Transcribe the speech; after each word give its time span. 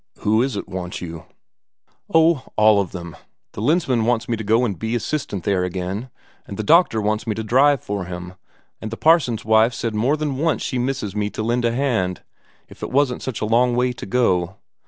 "Who 0.21 0.41
is 0.41 0.57
it 0.57 0.67
wants 0.67 0.99
you?" 0.99 1.17
asked 1.17 1.29
Isak. 1.29 1.95
"Oh, 2.15 2.43
all 2.57 2.81
of 2.81 2.91
them. 2.91 3.15
The 3.51 3.61
Lensmand 3.61 4.07
wants 4.07 4.27
me 4.27 4.35
to 4.35 4.43
go 4.43 4.65
and 4.65 4.79
be 4.79 4.95
assistant 4.95 5.43
there 5.43 5.63
again, 5.63 6.09
and 6.47 6.57
the 6.57 6.63
doctor 6.63 6.99
wants 6.99 7.27
me 7.27 7.35
to 7.35 7.43
drive 7.43 7.83
for 7.83 8.05
him, 8.05 8.33
and 8.81 8.89
the 8.89 8.97
parson's 8.97 9.45
wife 9.45 9.75
said 9.75 9.93
more 9.93 10.17
than 10.17 10.37
once 10.37 10.63
she 10.63 10.79
misses 10.79 11.15
me 11.15 11.29
to 11.29 11.43
lend 11.43 11.65
a 11.65 11.71
hand, 11.71 12.23
if 12.67 12.81
it 12.81 12.89
wasn't 12.89 13.21
such 13.21 13.41
a 13.41 13.45
long 13.45 13.75
way 13.75 13.93
to 13.93 14.07
go. 14.07 14.55